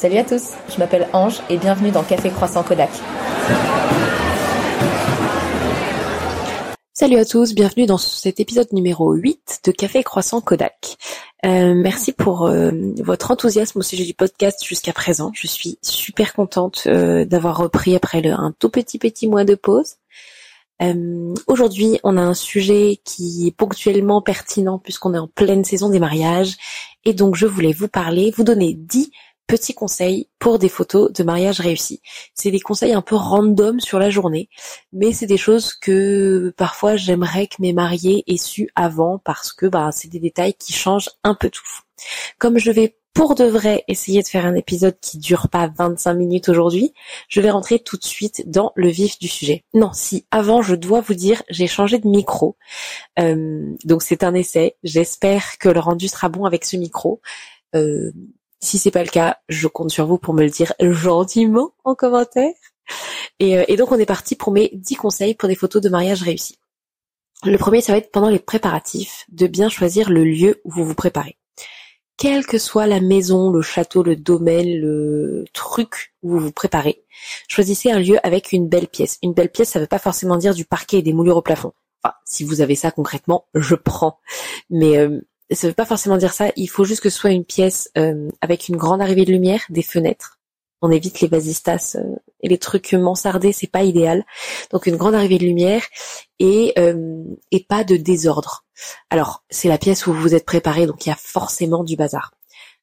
[0.00, 2.88] Salut à tous, je m'appelle Ange et bienvenue dans Café Croissant Kodak.
[6.94, 10.96] Salut à tous, bienvenue dans cet épisode numéro 8 de Café Croissant Kodak.
[11.44, 12.70] Euh, merci pour euh,
[13.02, 15.32] votre enthousiasme au sujet du podcast jusqu'à présent.
[15.34, 19.96] Je suis super contente euh, d'avoir repris après un tout petit petit mois de pause.
[21.46, 25.98] Aujourd'hui, on a un sujet qui est ponctuellement pertinent puisqu'on est en pleine saison des
[25.98, 26.56] mariages
[27.04, 29.10] et donc je voulais vous parler, vous donner 10
[29.50, 32.00] petits conseils pour des photos de mariage réussis.
[32.34, 34.48] C'est des conseils un peu random sur la journée,
[34.92, 39.66] mais c'est des choses que parfois j'aimerais que mes mariés aient su avant parce que
[39.66, 41.66] bah, c'est des détails qui changent un peu tout.
[42.38, 46.14] Comme je vais pour de vrai essayer de faire un épisode qui dure pas 25
[46.14, 46.94] minutes aujourd'hui,
[47.28, 49.64] je vais rentrer tout de suite dans le vif du sujet.
[49.74, 52.56] Non, si avant je dois vous dire, j'ai changé de micro,
[53.18, 54.76] euh, donc c'est un essai.
[54.84, 57.20] J'espère que le rendu sera bon avec ce micro.
[57.74, 58.12] Euh,
[58.60, 61.94] si c'est pas le cas, je compte sur vous pour me le dire gentiment en
[61.94, 62.52] commentaire.
[63.38, 66.22] Et, euh, donc on est parti pour mes 10 conseils pour des photos de mariage
[66.22, 66.58] réussies.
[67.44, 70.84] Le premier, ça va être pendant les préparatifs, de bien choisir le lieu où vous
[70.84, 71.38] vous préparez.
[72.18, 77.02] Quelle que soit la maison, le château, le domaine, le truc où vous vous préparez,
[77.48, 79.18] choisissez un lieu avec une belle pièce.
[79.22, 81.72] Une belle pièce, ça veut pas forcément dire du parquet et des moulures au plafond.
[82.02, 84.18] Enfin, si vous avez ça concrètement, je prends.
[84.68, 86.50] Mais euh, ça veut pas forcément dire ça.
[86.56, 89.62] Il faut juste que ce soit une pièce euh, avec une grande arrivée de lumière,
[89.68, 90.38] des fenêtres.
[90.82, 94.24] On évite les vasistas euh, et les trucs mansardés, c'est pas idéal.
[94.70, 95.84] Donc une grande arrivée de lumière
[96.38, 98.64] et euh, et pas de désordre.
[99.10, 101.96] Alors c'est la pièce où vous vous êtes préparé, donc il y a forcément du
[101.96, 102.32] bazar.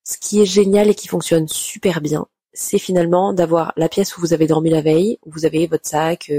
[0.03, 4.21] Ce qui est génial et qui fonctionne super bien, c'est finalement d'avoir la pièce où
[4.21, 6.31] vous avez dormi la veille, où vous avez votre sac,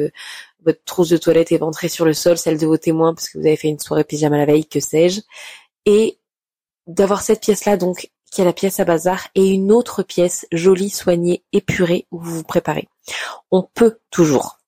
[0.65, 3.47] votre trousse de toilette éventrée sur le sol, celle de vos témoins parce que vous
[3.47, 5.21] avez fait une soirée pyjama la veille, que sais-je,
[5.85, 6.18] et
[6.89, 10.91] d'avoir cette pièce-là, donc, qui est la pièce à bazar, et une autre pièce jolie,
[10.91, 12.89] soignée, épurée, où vous vous préparez.
[13.51, 14.59] On peut toujours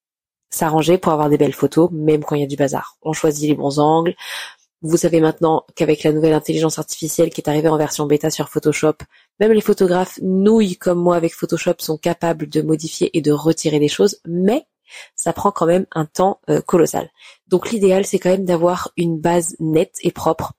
[0.50, 2.96] s'arranger pour avoir des belles photos, même quand il y a du bazar.
[3.02, 4.14] On choisit les bons angles.
[4.82, 8.48] Vous savez maintenant qu'avec la nouvelle intelligence artificielle qui est arrivée en version bêta sur
[8.48, 8.94] Photoshop,
[9.38, 13.78] même les photographes nouilles comme moi avec Photoshop sont capables de modifier et de retirer
[13.78, 14.66] des choses, mais
[15.14, 17.10] ça prend quand même un temps euh, colossal.
[17.46, 20.54] Donc l'idéal c'est quand même d'avoir une base nette et propre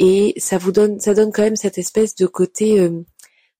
[0.00, 2.80] et ça vous donne, ça donne quand même cette espèce de côté.
[2.80, 3.04] Euh,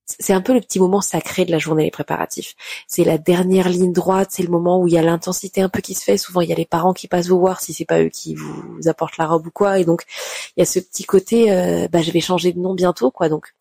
[0.07, 2.57] c'est un peu le petit moment sacré de la journée, les préparatifs.
[2.89, 5.81] C'est la dernière ligne droite, c'est le moment où il y a l'intensité un peu
[5.81, 6.17] qui se fait.
[6.17, 8.35] Souvent, il y a les parents qui passent vous voir si c'est pas eux qui
[8.35, 9.79] vous apportent la robe ou quoi.
[9.79, 10.05] Et donc,
[10.57, 13.29] il y a ce petit côté, euh, bah, je vais changer de nom bientôt, quoi.
[13.29, 13.55] Donc,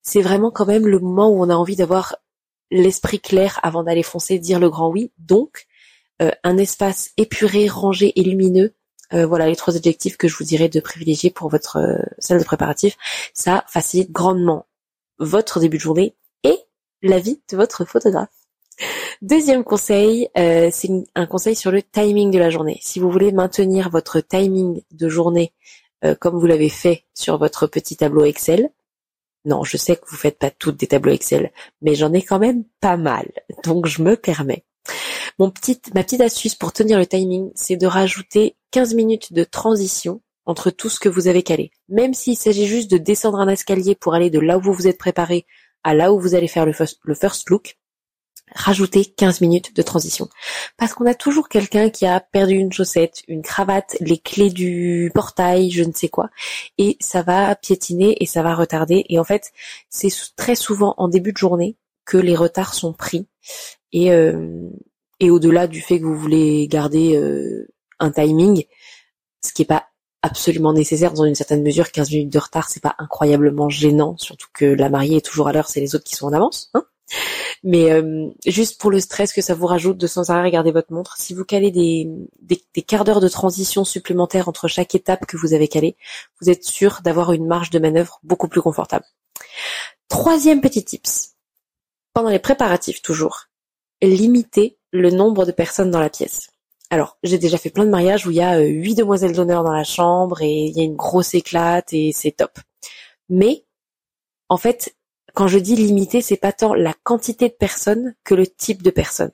[0.00, 2.16] c'est vraiment quand même le moment où on a envie d'avoir
[2.70, 5.10] l'esprit clair avant d'aller foncer, dire le grand oui.
[5.18, 5.66] Donc,
[6.22, 8.74] euh, un espace épuré, rangé et lumineux,
[9.14, 12.38] euh, voilà les trois objectifs que je vous dirais de privilégier pour votre euh, salle
[12.38, 12.96] de préparatif.
[13.34, 14.66] Ça facilite grandement
[15.18, 16.14] votre début de journée
[16.44, 16.58] et
[17.02, 18.30] la vie de votre photographe.
[19.20, 22.80] Deuxième conseil, euh, c'est un conseil sur le timing de la journée.
[22.82, 25.52] Si vous voulez maintenir votre timing de journée
[26.18, 28.72] comme vous l'avez fait sur votre petit tableau Excel,
[29.44, 32.40] non, je sais que vous faites pas toutes des tableaux Excel, mais j'en ai quand
[32.40, 33.30] même pas mal,
[33.62, 34.64] donc je me permets.
[35.38, 39.44] Mon petite, ma petite astuce pour tenir le timing, c'est de rajouter 15 minutes de
[39.44, 41.70] transition entre tout ce que vous avez calé.
[41.88, 44.88] Même s'il s'agit juste de descendre un escalier pour aller de là où vous vous
[44.88, 45.46] êtes préparé
[45.84, 47.76] à là où vous allez faire le first, look,
[48.54, 50.28] rajoutez 15 minutes de transition.
[50.76, 55.10] Parce qu'on a toujours quelqu'un qui a perdu une chaussette, une cravate, les clés du
[55.14, 56.30] portail, je ne sais quoi,
[56.78, 59.04] et ça va piétiner et ça va retarder.
[59.08, 59.52] Et en fait,
[59.88, 63.26] c'est très souvent en début de journée que les retards sont pris.
[63.92, 64.68] Et, euh,
[65.20, 67.68] et au-delà du fait que vous voulez garder euh,
[68.02, 68.64] un timing,
[69.44, 69.86] ce qui est pas
[70.22, 74.48] absolument nécessaire dans une certaine mesure, 15 minutes de retard, c'est pas incroyablement gênant, surtout
[74.52, 76.70] que la mariée est toujours à l'heure, c'est les autres qui sont en avance.
[76.74, 76.84] Hein
[77.64, 80.92] Mais euh, juste pour le stress que ça vous rajoute de sans arrêt regarder votre
[80.92, 85.54] montre, si vous calez des, quarts d'heure de transition supplémentaires entre chaque étape que vous
[85.54, 85.96] avez calée,
[86.40, 89.04] vous êtes sûr d'avoir une marge de manœuvre beaucoup plus confortable.
[90.08, 91.34] Troisième petit tips.
[92.14, 93.46] Pendant les préparatifs toujours,
[94.02, 96.51] limitez le nombre de personnes dans la pièce.
[96.92, 99.64] Alors, j'ai déjà fait plein de mariages où il y a euh, huit demoiselles d'honneur
[99.64, 102.58] dans la chambre et il y a une grosse éclate et c'est top.
[103.30, 103.64] Mais,
[104.50, 104.94] en fait,
[105.32, 108.90] quand je dis limiter, c'est pas tant la quantité de personnes que le type de
[108.90, 109.30] personnes.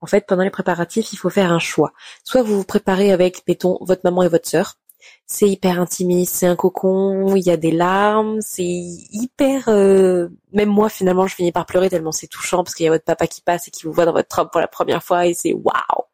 [0.00, 1.92] En fait, pendant les préparatifs, il faut faire un choix.
[2.22, 4.74] Soit vous vous préparez avec, mettons, votre maman et votre sœur,
[5.26, 9.64] c'est hyper intimiste, c'est un cocon, il y a des larmes, c'est hyper.
[9.66, 12.92] Euh, même moi finalement, je finis par pleurer tellement c'est touchant parce qu'il y a
[12.92, 15.26] votre papa qui passe et qui vous voit dans votre robe pour la première fois
[15.26, 16.04] et c'est waouh.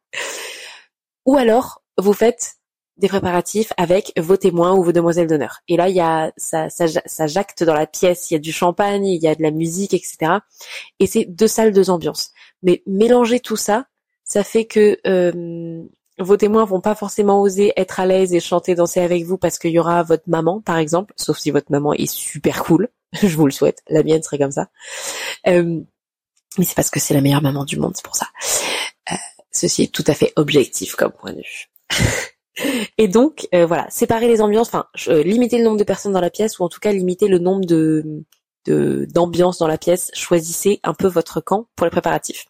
[1.29, 2.55] Ou alors vous faites
[2.97, 5.59] des préparatifs avec vos témoins ou vos demoiselles d'honneur.
[5.67, 8.51] Et là, il y a ça, ça, jacte dans la pièce, il y a du
[8.51, 10.39] champagne, il y a de la musique, etc.
[10.97, 12.31] Et c'est deux salles, deux ambiances.
[12.63, 13.85] Mais mélanger tout ça,
[14.23, 15.83] ça fait que euh,
[16.17, 19.59] vos témoins vont pas forcément oser être à l'aise et chanter, danser avec vous parce
[19.59, 22.89] qu'il y aura votre maman, par exemple, sauf si votre maman est super cool.
[23.21, 23.83] Je vous le souhaite.
[23.87, 24.69] La mienne serait comme ça.
[25.45, 25.79] Euh,
[26.57, 28.25] mais c'est parce que c'est la meilleure maman du monde, c'est pour ça.
[29.63, 31.69] Euh, ceci est tout à fait objectif comme point de vue.
[32.97, 34.85] Et donc, euh, voilà, séparer les ambiances, enfin,
[35.23, 37.65] limiter le nombre de personnes dans la pièce, ou en tout cas limiter le nombre
[37.65, 38.23] de
[38.67, 40.11] d'ambiance dans la pièce.
[40.13, 42.45] Choisissez un peu votre camp pour les préparatifs.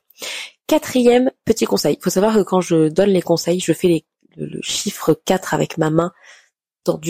[0.68, 1.96] Quatrième petit conseil.
[1.98, 5.54] Il faut savoir que quand je donne les conseils, je fais les, le, chiffre 4
[5.54, 6.12] avec ma main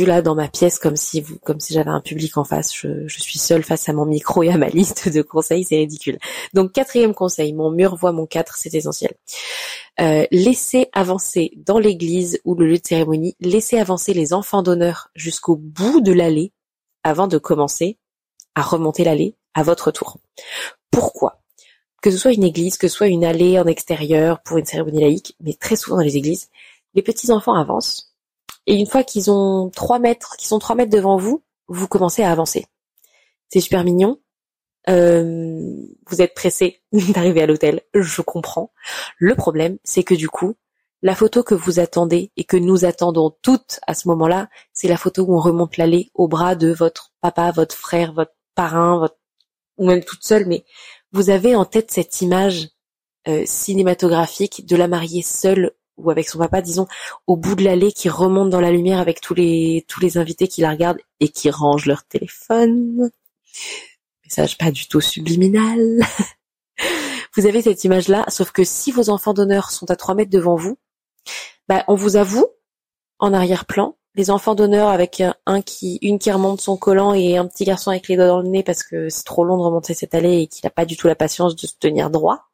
[0.05, 2.73] là dans ma pièce comme si vous, comme si j'avais un public en face.
[2.75, 6.17] Je, suis seule face à mon micro et à ma liste de conseils, c'est ridicule.
[6.53, 9.13] Donc quatrième conseil, mon mur voit mon 4, c'est essentiel.
[9.99, 15.09] Euh, laissez avancer dans l'église ou le lieu de cérémonie, laissez avancer les enfants d'honneur
[15.15, 16.53] jusqu'au bout de l'allée
[17.03, 17.97] avant de commencer
[18.55, 20.17] à remonter l'allée à votre tour.
[20.91, 21.41] Pourquoi?
[22.01, 25.01] Que ce soit une église, que ce soit une allée en extérieur pour une cérémonie
[25.01, 26.49] laïque, mais très souvent dans les églises,
[26.93, 28.08] les petits enfants avancent
[28.69, 32.21] et une fois qu'ils ont trois mètres, qu'ils sont trois mètres devant vous, vous commencez
[32.21, 32.68] à avancer.
[33.50, 34.19] C'est super mignon,
[34.88, 35.75] euh,
[36.07, 38.71] vous êtes pressé d'arriver à l'hôtel, je comprends.
[39.18, 40.54] Le problème, c'est que du coup,
[41.01, 44.98] la photo que vous attendez et que nous attendons toutes à ce moment-là, c'est la
[44.98, 49.18] photo où on remonte l'allée au bras de votre papa, votre frère, votre parrain, votre...
[49.77, 50.63] ou même toute seule, mais
[51.12, 52.69] vous avez en tête cette image
[53.27, 56.88] euh, cinématographique de la mariée seule ou avec son papa, disons,
[57.28, 60.48] au bout de l'allée qui remonte dans la lumière avec tous les tous les invités
[60.48, 63.12] qui la regardent et qui rangent leur téléphone
[64.30, 66.01] message pas du tout subliminal.
[67.36, 70.56] vous avez cette image-là, sauf que si vos enfants d'honneur sont à 3 mètres devant
[70.56, 70.78] vous,
[71.68, 72.48] bah, on vous avoue,
[73.18, 77.48] en arrière-plan, les enfants d'honneur avec un qui, une qui remonte son collant et un
[77.48, 79.94] petit garçon avec les doigts dans le nez parce que c'est trop long de remonter
[79.94, 82.50] cette allée et qu'il n'a pas du tout la patience de se tenir droit.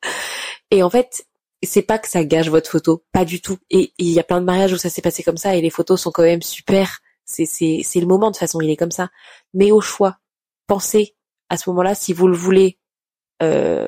[0.71, 1.25] Et en fait,
[1.63, 3.57] c'est pas que ça gâche votre photo, pas du tout.
[3.69, 5.69] Et il y a plein de mariages où ça s'est passé comme ça et les
[5.69, 6.99] photos sont quand même super.
[7.25, 9.09] C'est c'est c'est le moment de façon, il est comme ça.
[9.53, 10.17] Mais au choix,
[10.67, 11.15] pensez
[11.49, 12.79] à ce moment-là, si vous le voulez
[13.41, 13.87] euh,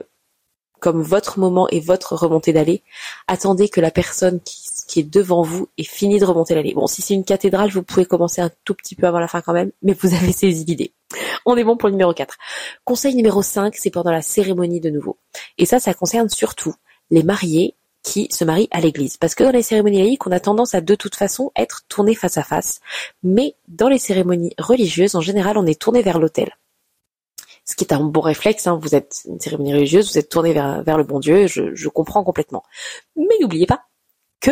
[0.79, 2.83] comme votre moment et votre remontée d'allée,
[3.27, 6.73] attendez que la personne qui, qui, est devant vous ait fini de remonter l'allée.
[6.73, 9.41] Bon, si c'est une cathédrale, vous pouvez commencer un tout petit peu avant la fin
[9.41, 10.93] quand même, mais vous avez saisi l'idée.
[11.45, 12.37] On est bon pour le numéro 4.
[12.85, 15.17] Conseil numéro 5, c'est pendant la cérémonie de nouveau.
[15.57, 16.75] Et ça, ça concerne surtout
[17.09, 19.17] les mariés qui se marient à l'église.
[19.17, 22.15] Parce que dans les cérémonies laïques, on a tendance à de toute façon être tourné
[22.15, 22.79] face à face.
[23.23, 26.51] Mais dans les cérémonies religieuses, en général, on est tourné vers l'autel
[27.67, 28.65] ce qui est un bon réflexe.
[28.65, 28.79] Hein.
[28.81, 32.23] Vous êtes une cérémonie religieuse, vous êtes tourné vers, le bon Dieu, je, je comprends
[32.23, 32.63] complètement.
[33.15, 33.83] Mais n'oubliez pas
[34.39, 34.51] que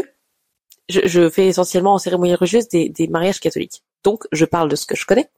[0.89, 3.83] je, fais essentiellement en cérémonie religieuse des, des, mariages catholiques.
[4.03, 5.29] Donc, je parle de ce que je connais.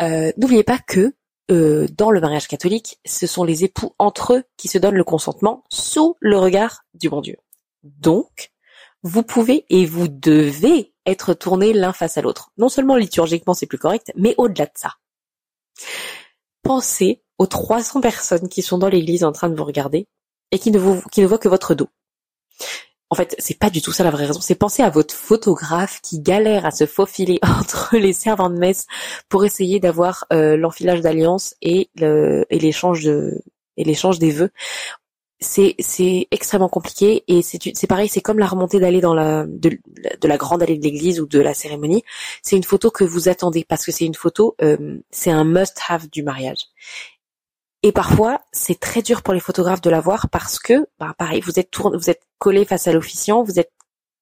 [0.00, 1.12] Euh, n'oubliez pas que
[1.50, 5.04] euh, dans le mariage catholique, ce sont les époux entre eux qui se donnent le
[5.04, 7.36] consentement sous le regard du bon Dieu.
[7.82, 8.52] Donc,
[9.02, 12.50] vous pouvez et vous devez être tournés l'un face à l'autre.
[12.58, 14.94] Non seulement liturgiquement c'est plus correct, mais au-delà de ça.
[16.62, 20.06] Pensez aux 300 personnes qui sont dans l'église en train de vous regarder
[20.50, 21.88] et qui ne vous, qui ne voient que votre dos.
[23.12, 24.40] En fait, c'est pas du tout ça la vraie raison.
[24.40, 28.86] C'est penser à votre photographe qui galère à se faufiler entre les servants de messe
[29.28, 31.90] pour essayer d'avoir euh, l'enfilage d'alliance et
[32.50, 33.42] l'échange de
[33.76, 34.50] et l'échange des vœux.
[35.42, 39.46] C'est c'est extrêmement compliqué et c'est c'est pareil c'est comme la remontée d'aller dans la
[39.48, 39.78] de,
[40.22, 42.04] la grande allée de l'église ou de la cérémonie.
[42.42, 45.80] C'est une photo que vous attendez parce que c'est une photo euh, c'est un must
[45.88, 46.66] have du mariage
[47.82, 51.40] et parfois c'est très dur pour les photographes de la voir parce que bah, pareil
[51.40, 53.72] vous êtes tourné vous êtes collé face à l'officiant vous êtes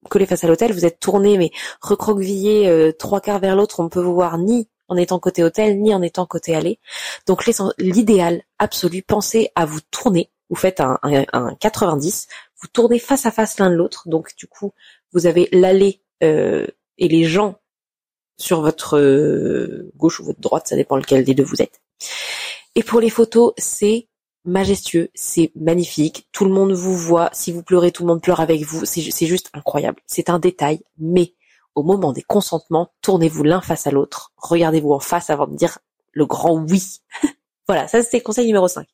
[0.08, 1.50] collé face à l'hôtel vous êtes tourné mais
[1.80, 5.44] recroquevillé euh, trois quarts vers l'autre on ne peut vous voir ni en étant côté
[5.44, 6.80] hôtel ni en étant côté allée.
[7.26, 7.44] Donc
[7.78, 10.30] l'idéal absolu pensez à vous tourner.
[10.50, 12.26] Vous faites un, un, 90,
[12.60, 14.72] vous tournez face à face l'un de l'autre, donc du coup
[15.12, 17.56] vous avez l'allée euh, et les gens
[18.38, 21.82] sur votre euh, gauche ou votre droite, ça dépend lequel des deux vous êtes.
[22.74, 24.08] Et pour les photos, c'est
[24.44, 28.40] majestueux, c'est magnifique, tout le monde vous voit, si vous pleurez, tout le monde pleure
[28.40, 30.00] avec vous, c'est juste incroyable.
[30.06, 31.34] C'est un détail, mais
[31.74, 35.78] au moment des consentements, tournez-vous l'un face à l'autre, regardez-vous en face avant de dire
[36.12, 36.82] le grand oui.
[37.68, 38.88] voilà, ça c'est conseil numéro 5.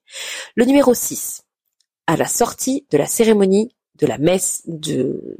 [0.56, 1.44] Le numéro 6,
[2.06, 5.38] à la sortie de la cérémonie, de la messe, de,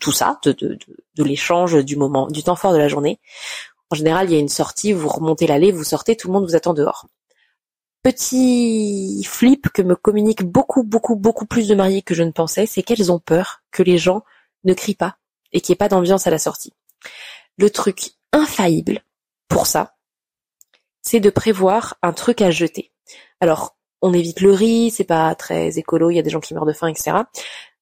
[0.00, 3.20] tout ça, de, de, l'échange, du moment, du temps fort de la journée.
[3.90, 6.46] En général, il y a une sortie, vous remontez l'allée, vous sortez, tout le monde
[6.46, 7.06] vous attend dehors.
[8.04, 12.66] Petit flip que me communique beaucoup, beaucoup, beaucoup plus de mariés que je ne pensais,
[12.66, 14.24] c'est qu'elles ont peur que les gens
[14.64, 15.16] ne crient pas
[15.52, 16.74] et qu'il n'y ait pas d'ambiance à la sortie.
[17.56, 19.00] Le truc infaillible
[19.48, 19.96] pour ça,
[21.00, 22.92] c'est de prévoir un truc à jeter.
[23.40, 26.52] Alors, on évite le riz, c'est pas très écolo, il y a des gens qui
[26.52, 27.16] meurent de faim, etc.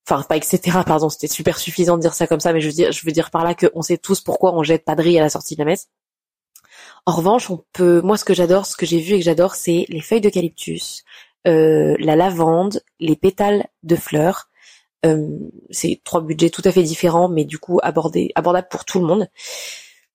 [0.09, 0.61] Enfin, pas etc.
[0.87, 3.11] Pardon, c'était super suffisant de dire ça comme ça, mais je veux dire, je veux
[3.11, 5.57] dire par là qu'on sait tous pourquoi on jette pas de riz à la sortie
[5.57, 5.89] de la messe.
[7.07, 9.55] En revanche, on peut, moi, ce que j'adore, ce que j'ai vu et que j'adore,
[9.55, 11.05] c'est les feuilles d'eucalyptus,
[11.49, 14.49] euh, la lavande, les pétales de fleurs.
[15.05, 15.39] Euh,
[15.71, 19.07] c'est trois budgets tout à fait différents, mais du coup abordés, abordables pour tout le
[19.07, 19.29] monde.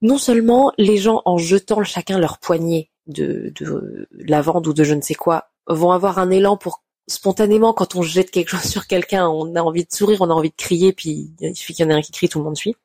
[0.02, 4.94] Non seulement les gens, en jetant chacun leur poignée de, de lavande ou de je
[4.94, 8.88] ne sais quoi, vont avoir un élan pour spontanément quand on jette quelque chose sur
[8.88, 11.86] quelqu'un, on a envie de sourire, on a envie de crier, puis il suffit qu'il
[11.86, 12.76] y en ait un qui crie, tout le monde suit.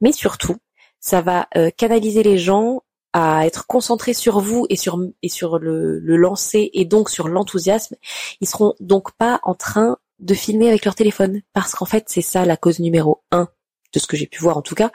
[0.00, 0.56] Mais surtout,
[0.98, 5.58] ça va euh, canaliser les gens à être concentrés sur vous et sur et sur
[5.58, 7.96] le, le lancer et donc sur l'enthousiasme,
[8.40, 11.42] ils seront donc pas en train de filmer avec leur téléphone.
[11.52, 13.48] Parce qu'en fait c'est ça la cause numéro un
[13.92, 14.92] de ce que j'ai pu voir en tout cas,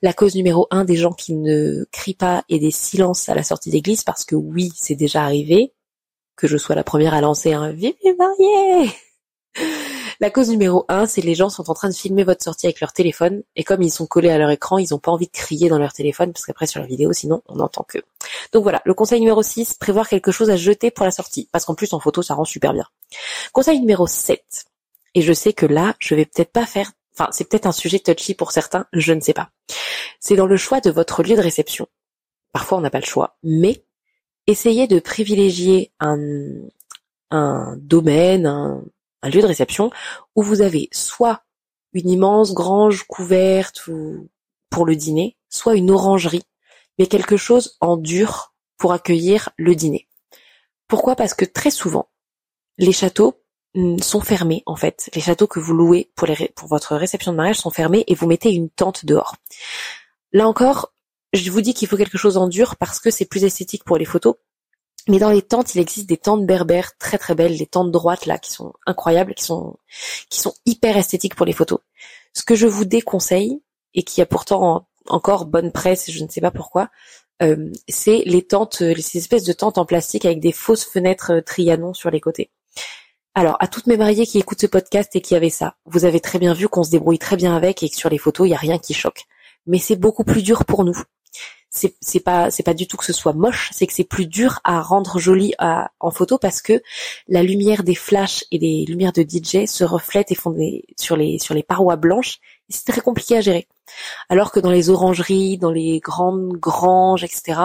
[0.00, 3.42] la cause numéro un des gens qui ne crient pas et des silences à la
[3.42, 5.74] sortie d'église parce que oui c'est déjà arrivé
[6.36, 8.90] que je sois la première à lancer un vive marié
[10.20, 12.80] la cause numéro un, c'est les gens sont en train de filmer votre sortie avec
[12.80, 15.32] leur téléphone et comme ils sont collés à leur écran, ils n'ont pas envie de
[15.32, 17.98] crier dans leur téléphone parce qu'après sur la vidéo, sinon on n'entend que.
[18.52, 21.64] Donc voilà, le conseil numéro 6, prévoir quelque chose à jeter pour la sortie parce
[21.64, 22.86] qu'en plus en photo ça rend super bien.
[23.52, 24.42] Conseil numéro 7.
[25.14, 28.00] Et je sais que là, je vais peut-être pas faire enfin c'est peut-être un sujet
[28.00, 29.50] touchy pour certains, je ne sais pas.
[30.18, 31.86] C'est dans le choix de votre lieu de réception.
[32.52, 33.84] Parfois on n'a pas le choix, mais
[34.48, 36.18] essayez de privilégier un,
[37.30, 38.82] un domaine, un,
[39.22, 39.90] un lieu de réception
[40.34, 41.42] où vous avez soit
[41.92, 44.28] une immense grange couverte ou
[44.70, 46.44] pour le dîner, soit une orangerie,
[46.98, 50.08] mais quelque chose en dur pour accueillir le dîner.
[50.86, 51.16] Pourquoi?
[51.16, 52.08] Parce que très souvent,
[52.78, 53.42] les châteaux
[53.74, 55.10] mm, sont fermés en fait.
[55.14, 58.52] Les châteaux que vous louez pour votre réception de mariage sont fermés et vous mettez
[58.52, 59.36] une tente dehors.
[60.32, 60.92] Là encore,
[61.32, 63.98] je vous dis qu'il faut quelque chose en dur parce que c'est plus esthétique pour
[63.98, 64.36] les photos,
[65.08, 68.26] mais dans les tentes, il existe des tentes berbères très très belles, des tentes droites
[68.26, 69.76] là qui sont incroyables, qui sont
[70.30, 71.80] qui sont hyper esthétiques pour les photos.
[72.34, 73.60] Ce que je vous déconseille
[73.94, 76.90] et qui a pourtant encore bonne presse, je ne sais pas pourquoi,
[77.42, 81.40] euh, c'est les tentes, ces espèces de tentes en plastique avec des fausses fenêtres euh,
[81.40, 82.50] Trianon sur les côtés.
[83.34, 86.20] Alors, à toutes mes mariées qui écoutent ce podcast et qui avaient ça, vous avez
[86.20, 88.50] très bien vu qu'on se débrouille très bien avec et que sur les photos, il
[88.50, 89.26] n'y a rien qui choque.
[89.66, 91.00] Mais c'est beaucoup plus dur pour nous
[91.78, 94.26] c'est c'est pas c'est pas du tout que ce soit moche, c'est que c'est plus
[94.26, 96.82] dur à rendre joli à, en photo parce que
[97.28, 101.16] la lumière des flashs et des lumières de DJ se reflètent et font des, sur
[101.16, 102.38] les sur les parois blanches.
[102.68, 103.66] C'est très compliqué à gérer.
[104.28, 107.60] Alors que dans les orangeries, dans les grandes granges, etc.,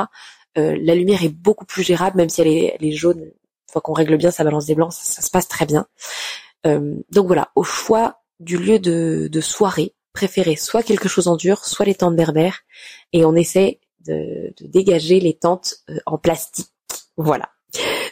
[0.58, 3.22] euh, la lumière est beaucoup plus gérable, même si elle est, elle est jaune.
[3.22, 3.32] Une
[3.72, 5.88] fois qu'on règle bien sa balance des blancs, ça, se passe très bien.
[6.65, 11.36] Euh, donc voilà, au choix du lieu de, de soirée, préférez soit quelque chose en
[11.36, 12.62] dur, soit les tentes berbères,
[13.13, 16.69] et on essaie de, dégager les tentes euh, en plastique.
[17.17, 17.50] Voilà.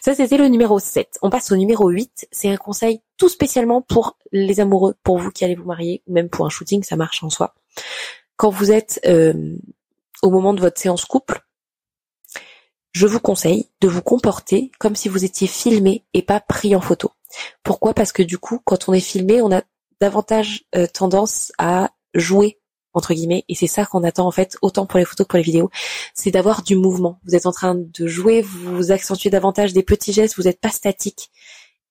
[0.01, 1.19] Ça, c'était le numéro 7.
[1.21, 2.27] On passe au numéro 8.
[2.31, 6.13] C'est un conseil tout spécialement pour les amoureux, pour vous qui allez vous marier, ou
[6.13, 7.53] même pour un shooting, ça marche en soi.
[8.38, 9.55] Quand vous êtes euh,
[10.24, 11.41] au moment de votre séance couple,
[12.93, 16.81] je vous conseille de vous comporter comme si vous étiez filmé et pas pris en
[16.81, 17.12] photo.
[17.63, 17.93] Pourquoi?
[17.93, 19.62] Parce que du coup, quand on est filmé, on a
[20.01, 22.60] davantage euh, tendance à jouer
[22.93, 25.38] entre guillemets, et c'est ça qu'on attend en fait autant pour les photos que pour
[25.38, 25.69] les vidéos,
[26.13, 27.19] c'est d'avoir du mouvement.
[27.25, 30.69] Vous êtes en train de jouer, vous accentuez davantage des petits gestes, vous n'êtes pas
[30.69, 31.31] statique,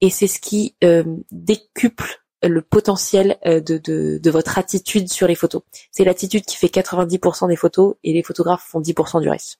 [0.01, 5.27] et c'est ce qui euh, décuple le potentiel euh, de, de, de, votre attitude sur
[5.27, 5.63] les photos.
[5.91, 9.59] C'est l'attitude qui fait 90% des photos et les photographes font 10% du reste.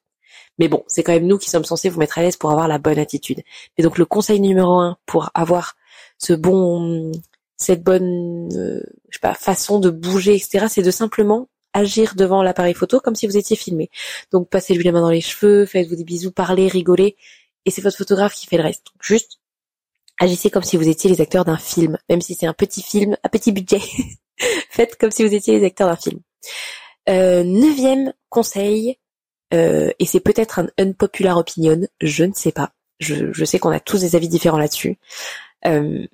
[0.59, 2.69] Mais bon, c'est quand même nous qui sommes censés vous mettre à l'aise pour avoir
[2.69, 3.43] la bonne attitude.
[3.77, 5.75] Et donc le conseil numéro un pour avoir
[6.19, 7.13] ce bon
[7.61, 12.43] cette bonne euh, je sais pas façon de bouger etc c'est de simplement agir devant
[12.43, 13.91] l'appareil photo comme si vous étiez filmé.
[14.33, 17.17] Donc passez-lui la main dans les cheveux faites-vous des bisous parlez rigolez
[17.67, 18.87] et c'est votre photographe qui fait le reste.
[19.01, 19.41] Juste
[20.19, 23.17] agissez comme si vous étiez les acteurs d'un film même si c'est un petit film
[23.23, 23.81] à petit budget.
[24.71, 26.21] Faites comme si vous étiez les acteurs d'un film.
[27.09, 28.99] Euh, neuvième conseil
[29.53, 32.73] euh, et c'est peut-être un unpopular opinion je ne sais pas.
[33.01, 34.99] Je, je sais qu'on a tous des avis différents là-dessus.
[35.67, 36.07] Euh,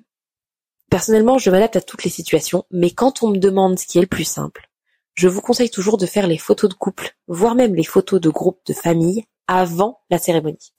[0.89, 4.01] Personnellement, je m'adapte à toutes les situations, mais quand on me demande ce qui est
[4.01, 4.69] le plus simple,
[5.15, 8.29] je vous conseille toujours de faire les photos de couple, voire même les photos de
[8.29, 10.73] groupe de famille avant la cérémonie.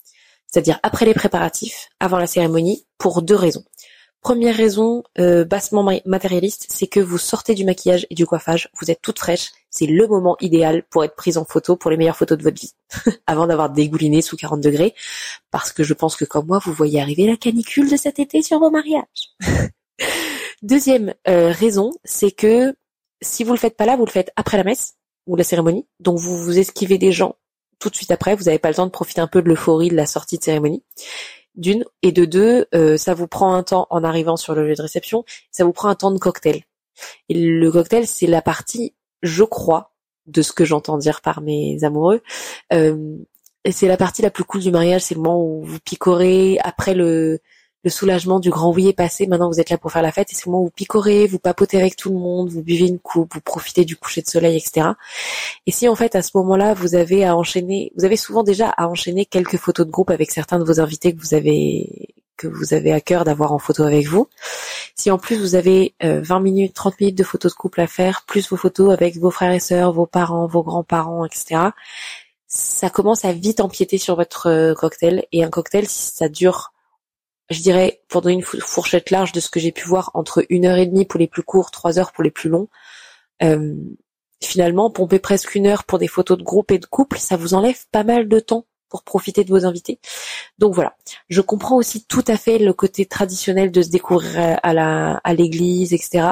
[0.46, 3.64] C'est-à-dire après les préparatifs, avant la cérémonie, pour deux raisons.
[4.20, 8.90] Première raison, euh, bassement matérialiste, c'est que vous sortez du maquillage et du coiffage, vous
[8.90, 12.16] êtes toute fraîche, c'est le moment idéal pour être prise en photo pour les meilleures
[12.16, 12.72] photos de votre vie,
[13.26, 14.94] avant d'avoir dégouliné sous 40 degrés,
[15.50, 18.42] parce que je pense que comme moi, vous voyez arriver la canicule de cet été
[18.42, 19.04] sur vos mariages.
[20.62, 22.74] Deuxième euh, raison, c'est que
[23.20, 24.94] si vous le faites pas là, vous le faites après la messe
[25.26, 27.36] ou la cérémonie, donc vous vous esquivez des gens
[27.78, 29.88] tout de suite après, vous n'avez pas le temps de profiter un peu de l'euphorie
[29.88, 30.82] de la sortie de cérémonie.
[31.54, 34.74] D'une et de deux, euh, ça vous prend un temps en arrivant sur le lieu
[34.74, 36.62] de réception, ça vous prend un temps de cocktail.
[37.28, 39.92] Et le cocktail, c'est la partie, je crois,
[40.26, 42.22] de ce que j'entends dire par mes amoureux,
[42.72, 43.16] euh,
[43.70, 46.94] c'est la partie la plus cool du mariage, c'est le moment où vous picorez après
[46.94, 47.40] le
[47.88, 50.30] le soulagement du grand oui est passé, maintenant vous êtes là pour faire la fête,
[50.30, 52.86] et c'est le moment où vous picorez, vous papotez avec tout le monde, vous buvez
[52.86, 54.88] une coupe, vous profitez du coucher de soleil, etc.
[55.66, 58.68] Et si en fait à ce moment-là vous avez à enchaîner, vous avez souvent déjà
[58.68, 62.46] à enchaîner quelques photos de groupe avec certains de vos invités que vous avez que
[62.46, 64.28] vous avez à cœur d'avoir en photo avec vous.
[64.94, 67.86] Si en plus vous avez 20 euh, minutes, 30 minutes de photos de couple à
[67.86, 71.70] faire, plus vos photos avec vos frères et sœurs, vos parents, vos grands-parents, etc.,
[72.46, 75.24] ça commence à vite empiéter sur votre euh, cocktail.
[75.32, 76.72] Et un cocktail, si ça dure
[77.50, 80.66] je dirais, pour donner une fourchette large de ce que j'ai pu voir, entre une
[80.66, 82.68] heure et demie pour les plus courts, trois heures pour les plus longs.
[83.42, 83.74] Euh,
[84.42, 87.54] finalement, pomper presque une heure pour des photos de groupe et de couple, ça vous
[87.54, 90.00] enlève pas mal de temps pour profiter de vos invités.
[90.58, 90.96] Donc voilà,
[91.28, 95.34] je comprends aussi tout à fait le côté traditionnel de se découvrir à la à
[95.34, 96.30] l'église, etc.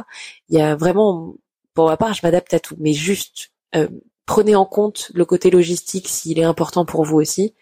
[0.49, 1.35] Il y a vraiment,
[1.75, 3.88] pour ma part, je m'adapte à tout, mais juste euh,
[4.26, 7.54] prenez en compte le côté logistique s'il est important pour vous aussi.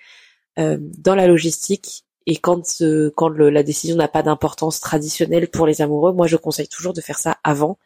[0.59, 2.83] Euh, dans la logistique, et quand
[3.17, 7.01] quand la décision n'a pas d'importance traditionnelle pour les amoureux, moi je conseille toujours de
[7.01, 7.79] faire ça avant,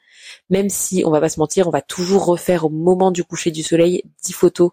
[0.51, 3.51] même si on va pas se mentir, on va toujours refaire au moment du coucher
[3.51, 4.71] du soleil 10 photos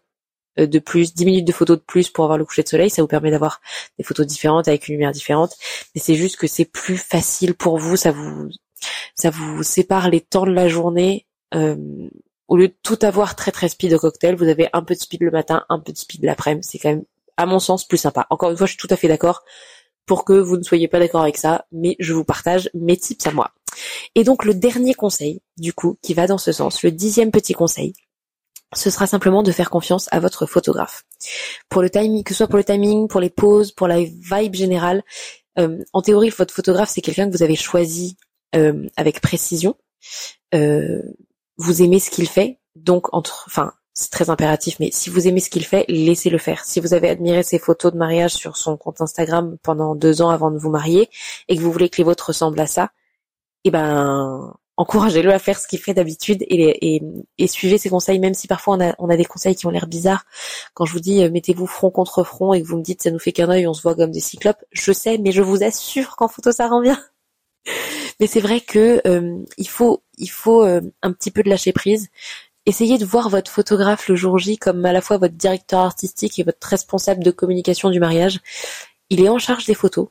[0.60, 2.90] euh, de plus, 10 minutes de photos de plus pour avoir le coucher de soleil,
[2.90, 3.62] ça vous permet d'avoir
[3.98, 5.56] des photos différentes avec une lumière différente,
[5.94, 8.50] mais c'est juste que c'est plus facile pour vous, ça vous
[9.16, 11.26] ça vous sépare les temps de la journée.
[11.54, 11.76] Euh,
[12.48, 15.00] au lieu de tout avoir très très speed au cocktail, vous avez un peu de
[15.00, 17.06] speed le matin, un peu de speed l'après-midi, c'est quand même
[17.38, 18.28] à mon sens, plus sympa.
[18.30, 19.44] Encore une fois, je suis tout à fait d'accord
[20.06, 23.26] pour que vous ne soyez pas d'accord avec ça, mais je vous partage mes tips
[23.26, 23.52] à moi.
[24.14, 27.54] Et donc le dernier conseil, du coup, qui va dans ce sens, le dixième petit
[27.54, 27.94] conseil,
[28.74, 31.04] ce sera simplement de faire confiance à votre photographe.
[31.70, 34.54] Pour le timing, que ce soit pour le timing, pour les poses, pour la vibe
[34.54, 35.04] générale,
[35.58, 38.18] euh, en théorie, votre photographe, c'est quelqu'un que vous avez choisi
[38.56, 39.76] euh, avec précision.
[40.54, 41.02] Euh,
[41.58, 45.40] vous aimez ce qu'il fait, donc entre, enfin, c'est très impératif, mais si vous aimez
[45.40, 46.66] ce qu'il fait, laissez-le faire.
[46.66, 50.30] Si vous avez admiré ses photos de mariage sur son compte Instagram pendant deux ans
[50.30, 51.10] avant de vous marier
[51.48, 52.92] et que vous voulez que les vôtres ressemblent à ça,
[53.64, 57.02] eh ben, encouragez-le à faire ce qu'il fait d'habitude et,
[57.48, 60.26] suivez ses conseils, même si parfois on a, des conseils qui ont l'air bizarres.
[60.74, 63.12] Quand je vous dis euh, mettez-vous front contre front et que vous me dites ça
[63.12, 65.64] nous fait qu'un œil, on se voit comme des cyclopes, je sais, mais je vous
[65.64, 67.02] assure qu'en photo ça rend bien.
[68.20, 71.72] mais c'est vrai que euh, il faut, il faut euh, un petit peu de lâcher
[71.74, 72.10] prise
[72.66, 76.40] essayez de voir votre photographe le jour J comme à la fois votre directeur artistique
[76.40, 78.40] et votre responsable de communication du mariage.
[79.10, 80.08] Il est en charge des photos.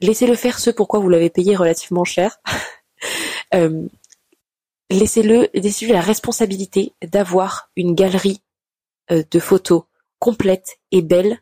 [0.00, 2.38] Laissez-le faire ce pourquoi vous l'avez payé relativement cher.
[3.54, 3.86] euh,
[4.90, 8.40] laissez-le, laissez-lui la responsabilité d'avoir une galerie
[9.10, 9.82] euh, de photos
[10.20, 11.40] complète et belle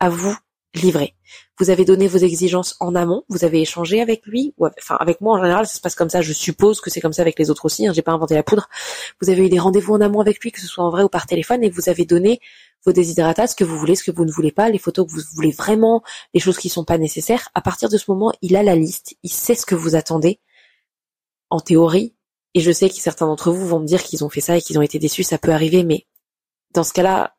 [0.00, 0.36] à vous
[0.74, 1.14] livrer
[1.58, 5.20] vous avez donné vos exigences en amont, vous avez échangé avec lui, ou enfin avec
[5.20, 6.22] moi en général, ça se passe comme ça.
[6.22, 7.86] Je suppose que c'est comme ça avec les autres aussi.
[7.86, 8.68] Hein, J'ai pas inventé la poudre.
[9.20, 11.08] Vous avez eu des rendez-vous en amont avec lui, que ce soit en vrai ou
[11.08, 12.40] par téléphone, et vous avez donné
[12.86, 15.12] vos désiderata, ce que vous voulez, ce que vous ne voulez pas, les photos que
[15.12, 16.02] vous voulez vraiment,
[16.32, 17.48] les choses qui sont pas nécessaires.
[17.54, 20.40] À partir de ce moment, il a la liste, il sait ce que vous attendez.
[21.50, 22.14] En théorie,
[22.54, 24.60] et je sais que certains d'entre vous vont me dire qu'ils ont fait ça et
[24.60, 26.06] qu'ils ont été déçus, ça peut arriver, mais
[26.72, 27.37] dans ce cas-là,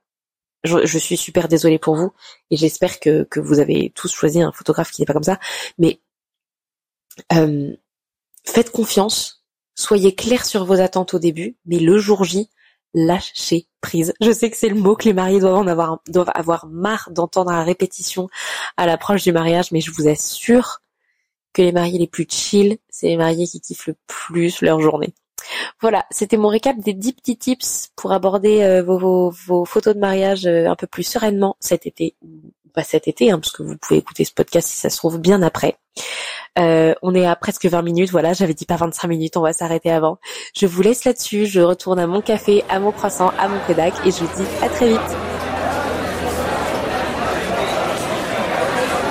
[0.64, 2.12] je, suis super désolée pour vous
[2.52, 5.40] et j'espère que, que vous avez tous choisi un photographe qui n'est pas comme ça.
[5.78, 6.02] Mais
[7.34, 7.76] euh,
[8.46, 9.46] faites confiance,
[9.76, 12.50] soyez clair sur vos attentes au début, mais le jour J,
[12.94, 14.14] lâchez prise.
[14.22, 17.10] Je sais que c'est le mot que les mariés doivent en avoir, doivent avoir marre
[17.12, 18.30] d'entendre à répétition
[18.78, 20.82] à l'approche du mariage, mais je vous assure
[21.54, 25.14] que les mariés les plus chill, c'est les mariés qui kiffent le plus leur journée.
[25.82, 30.00] Voilà, c'était mon récap des 10 petits tips pour aborder euh, vos, vos, photos de
[30.00, 32.16] mariage euh, un peu plus sereinement cet été,
[32.74, 35.20] pas cet été, hein, parce que vous pouvez écouter ce podcast si ça se trouve
[35.20, 35.78] bien après.
[36.58, 39.54] Euh, on est à presque 20 minutes, voilà, j'avais dit pas 25 minutes, on va
[39.54, 40.18] s'arrêter avant.
[40.56, 43.94] Je vous laisse là-dessus, je retourne à mon café, à mon croissant, à mon Kodak
[44.06, 45.29] et je vous dis à très vite.